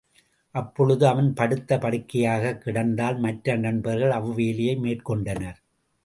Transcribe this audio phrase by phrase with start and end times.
[0.55, 5.59] அப்பொழுது அவன் படுத்த படுக்கையாக் கிடந்ததால், மற்ற நண்பர்கள் அவ்வேலையை மெற்கொண்டனர்.